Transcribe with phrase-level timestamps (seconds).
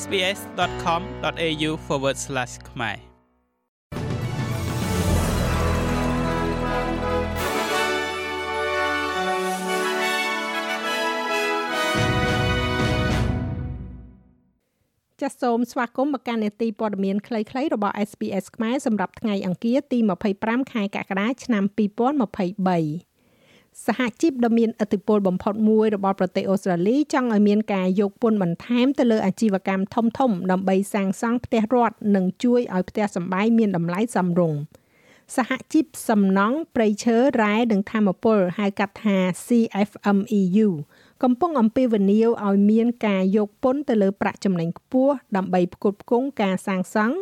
[0.00, 1.70] sbs.com.au/
[2.70, 3.12] ខ្មែរ
[15.22, 19.98] ចាសសូមស្វាគមន៍មកកាន់នេតិព័ត៌មានខ្លីៗរបស់ SBS ខ្មែរសម្រាប់ថ្ងៃអង្គារទី
[20.34, 21.64] 25ខែកក្កដាឆ្នាំ
[22.36, 23.11] 2023
[23.86, 34.60] សហជីពដ៏មានឥទ្ធិពលបំផុតមួយរបស់ប្រទេសអូស្ត្រាលីចង់ឲ្យមានការយកពន្ធបន្ថែមទៅលើអាជីវកម្មធំធំដើម្បីសាងសង់ផ្ទះរដ្ឋនិងជួយឲ្យផ្ទះសម្បែងមានតម្លៃសមរម្យ
[35.36, 40.68] សហជីពសំណង់ព្រៃឈើរ៉ែនិងធម្មពលហៅកាត់ថា CFMEU
[41.22, 47.16] កំពុងអំពាវនាវឲ្យមានការយកពន្ធទៅលើប្រាក់ចំណេញខ្ពស់ដើម្បីផ្គត់ផ្គង់ការសាងសង់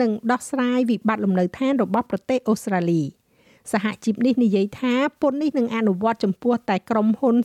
[0.00, 3.02] និងដោះស្រាយវិបត្តិលំនៅឋានរបស់ប្រទេសអូស្ត្រាលី។
[3.70, 7.36] សហជីពនេះនិយាយថាពន្ធនេះនឹងអនុវត្តចំពោះតែក្រុមហ៊ុន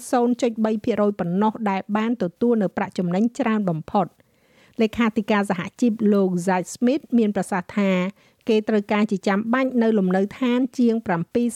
[0.55, 4.05] 0.3%ប៉ុណ្ណោះដែលបានទទួលនៅប្រាក់ចំណេញច្រើនបំផុត
[4.81, 7.91] លេខាធិការសហជីពលោក Zaid Smith មានប្រសាសន៍ថា
[8.49, 10.95] គេត្រូវការជាចាំបាច់នៅលំនៅឋានជាង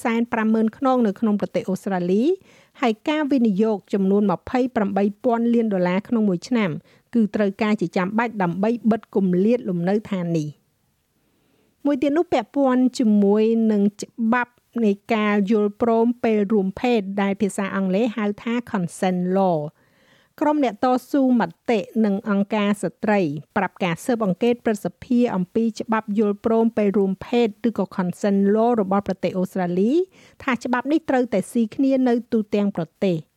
[0.07, 2.23] 750,000ខ្នងនៅក្នុងប្រទេសអូស្ត្រាលី
[2.81, 4.23] ហើយការវិនិយោគចំនួន
[4.87, 6.69] 28,000លានដុល្លារក្នុងមួយឆ្នាំ
[7.13, 10.47] គឺត្រូវការជាចាំបាច់ដើម្បីបិទគម្លាតលំនៅឋាននេះ
[11.85, 14.53] មួយទៀតនោះពាក់ព័ន្ធជាមួយនឹងច្បាប់
[14.85, 19.59] នៃការយល់ព្រមពេលរួមភេទដែលភាសាអង់គ្លេសហៅថា consent law
[20.41, 23.21] ក្រុមអ្នកតស៊ូមតិនិងអង្គការស្ត្រី
[23.57, 29.91] ប្រាប់ការស៊ើបអង្កេតប្រសិទ្ធភាពអំពីច្បាប់យល់ព្រមពេលរួមភេទឬក៏ consent law របស់ប្រទេសអូស្ត្រាលី
[30.43, 33.17] ថាច្បាប់នេះត្រូវតែស៊ីគ្នានៅទូទាំងប្រទេស។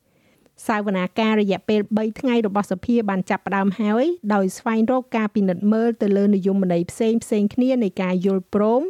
[0.66, 4.04] សាវនាការរយៈពេល3ថ្ងៃរបស់សភាបានចាប់ផ្ដើមហើយ
[4.34, 8.82] ដោយស្វែងរកការពិនិត្យមើលទៅលើនយោបាយផ្សេងផ្សេងគ្នានៃការយល់ព្រម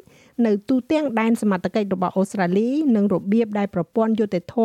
[0.46, 4.56] នៅទូទាំងដែនសមត្ថកិច្ចរបស់អូស្ត្រាលីនិងរបៀបដែលប្រព័ន្ធយុតិធធ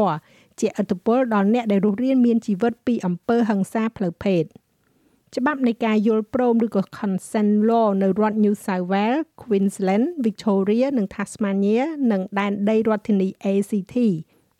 [0.60, 4.44] ជាឥទ្ធិពលដល់អ្នកដែលរស់រានមានជីវិតពីអំពើហិង្សាផ្លូវភេទ
[5.36, 13.96] ច្បាប់នៃការយល់ព្រមឬក៏ consent law នៅរដ្ឋ New South Wales, Queensland, Victoria និង Tasmania និងដែនដីរដ្ឋធានី ACT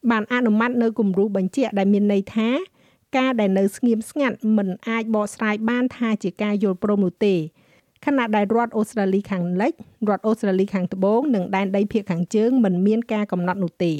[0.10, 2.50] បានអនុម័តនៅគំរូបញ្ជាក់ដែលមានន័យថា
[3.18, 7.36] ការដែលនៅស្ងៀមស្ងាត់មិនអាចបកស្រាយបានថាជាការយល់ព្រមនោះទេ
[8.06, 9.74] ខណៈដែលរដ្ឋអូស្ត្រាលីខាងលិច
[10.10, 13.94] រដ្ឋអូស្ត្រាលីខាងត្បូងនិងដែនដីភាគខាងជើងមិនមានការកំណត់នោះទេ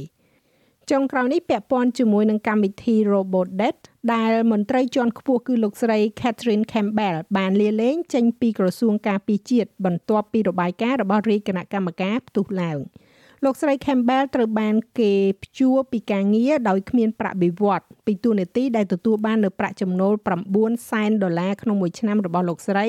[0.92, 3.80] ចុងក្រោយនេះពាក់ព័ន្ធជាមួយនឹងកម្មវិធី RoboDebt
[4.14, 12.78] ដែលមន្ត្រីជាន់ខ្ពស់គឺលោកស្រី Catherine Campbell បានលាលែងចេញពីក្រសួងការពារជាតិបន្ទាប់ពីរបាយការណ៍របស់រាជគណៈកម្មការផ្ទុះឡើង។
[13.46, 15.14] លោកស្រី Campbell ត្រូវបានគេ
[15.44, 20.14] ព្យួរពីការងារដោយគ្មានប្រាក់បៀវត្សពីទូនាទីដែលទទួលបាននៅប្រាក់ចំណូល
[20.52, 22.86] 9សែនដុល្លារក្នុងមួយឆ្នាំរបស់លោកស្រី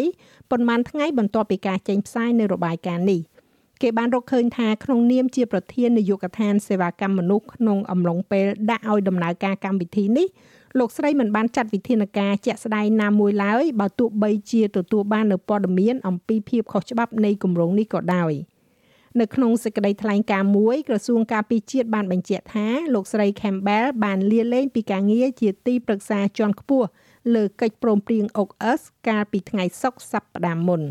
[0.51, 3.21] ប៉ុន្មានថ្ងៃបន្ទាប់ពីការចេញផ្សាយនៅរបាយការណ៍នេះ
[3.83, 10.27] គេបានរកឃើញថាក្នុងនាមជាប្រធាននាយកដ្ឋានសេវាកម្មមនុស្សក្នុងអំឡុងពេលដាក់ឲ្យដំណើរការកម្មវិធីនេះ
[10.79, 18.33] លោកស្រីមិនបានចាត់វិធានការជាក់ស្ដែងណាមួយឡើយបើទោះបីជាទទួលបាននៅព័ត៌មានអំពីភាពខុសច្បាប់នៃគម្រោងនេះក៏ដោយ។
[19.19, 26.89] នៅក្នុងសេចក្តីថ្លែងការណ៍មួយក្រសួងការពារជាតិបានបញ្ជាក់ថាលោកស្រី Campbell បានលាលែងពីការងារជាទីប្រឹក្សាជាន់ខ្ពស់
[27.35, 30.83] លើកិច្ចព្រមព្រៀង OCS កាលពីថ្ងៃសុក្រសប្តាហ៍មុន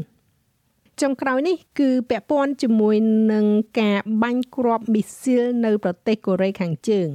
[1.01, 2.95] ចុងក្រោយនេះគឺពាក់ព័ន្ធជាមួយ
[3.33, 3.45] នឹង
[3.81, 7.07] ការបាញ់គ្រាប់មីស៊ីលនៅប្រទេសកូរ៉េខាងជើង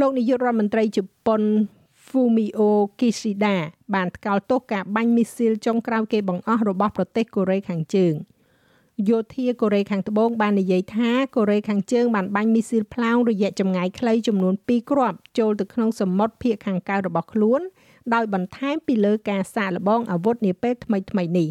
[0.00, 1.42] លោកនាយករដ្ឋមន្ត្រីជប៉ុន
[2.06, 2.60] Fumio
[2.98, 3.56] Kishida
[3.94, 8.14] បានថ្កោលទោសការបាញ់មីស៊ីលចុងក្រោយគេបង្អស់របស់ប្រទេសកូរ៉េខាងជើង។
[9.08, 17.60] យោធាកូរ៉េខាងត្បូងបាននិយាយថាកូរ៉េខាងជើងបានបាញ់មីស៊ីលផ្លោងរយៈចម្ងាយខ្លីចំនួន2គ្រាប់ចូលទៅក្នុងសមុទ្រភាគខាងកើតរបស់ខ្លួន
[18.14, 21.48] ដោយបន្ថែមពីលើការសាកល្បងអាវុធនាពេលថ្មីៗនេះ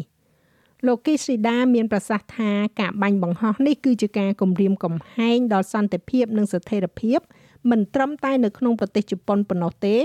[0.86, 2.50] លោកគីស៊ីដាមានប្រសាសន៍ថា
[2.80, 7.18] ការបាញ់បង្ហោះនេះគឺជាការគំរាមកំហែងដល់សន្តិភាពនិងស្ថិរភាព
[7.70, 9.96] មិនត្រឹមតែនៅក្នុងប្រទេសជប៉ុនប៉ុណ្ណោះទេ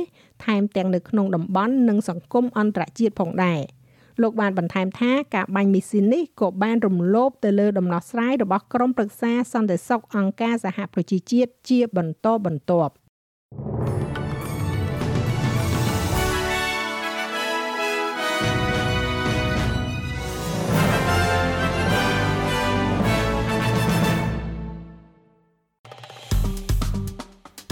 [0.46, 3.62] ថែមទាំងនៅក្នុងតំបន់និងសង្គមអន្តរជាតិផងដែរ។
[4.22, 12.94] លោកបានបន្ថែមថាការបាញ់មីស៊ីននេះក៏បានរំលោភទៅលើដំណោះស្រាយរបស់ក្រុមប្រឹក្សាសន្តិសុខអង្គការសហប្រជាជាតិជាបន្តបន្ទាប់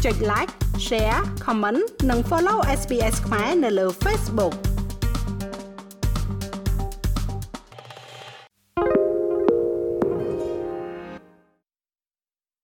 [0.06, 0.52] ចុច like
[0.88, 4.56] share comment និង follow SPS ខ្មែរនៅលើ Facebook